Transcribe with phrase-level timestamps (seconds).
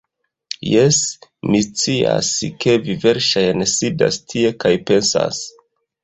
[0.67, 0.99] Jes,
[1.49, 2.29] mi scias,
[2.65, 5.43] ke vi verŝajne sidas tie kaj pensas